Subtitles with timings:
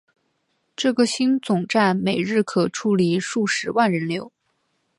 [0.75, 4.31] 这个新总站每日可处理数十万人流。